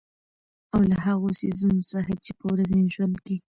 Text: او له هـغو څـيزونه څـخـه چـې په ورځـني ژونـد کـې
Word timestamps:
او 0.73 0.79
له 0.89 0.97
هـغو 1.05 1.29
څـيزونه 1.39 1.81
څـخـه 1.91 2.13
چـې 2.23 2.31
په 2.37 2.43
ورځـني 2.51 2.87
ژونـد 2.93 3.17
کـې 3.25 3.35